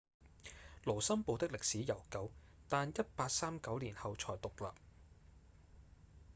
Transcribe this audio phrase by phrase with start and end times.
[0.83, 2.31] 盧森堡的歷史悠久
[2.67, 4.75] 但1839年後才獨立